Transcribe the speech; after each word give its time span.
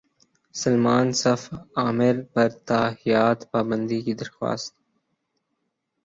سلمان 0.55 1.07
صف 1.21 1.41
عامر 1.79 2.15
پر 2.33 2.49
تاحیات 2.67 3.39
پابندی 3.51 3.99
کی 4.05 4.13
درخواست 4.13 4.71